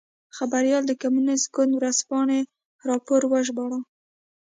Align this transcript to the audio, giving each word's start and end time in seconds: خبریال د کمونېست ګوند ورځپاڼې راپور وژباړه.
خبریال 0.37 0.83
د 0.87 0.91
کمونېست 1.01 1.45
ګوند 1.55 1.71
ورځپاڼې 1.77 2.39
راپور 2.89 3.21
وژباړه. 3.31 3.79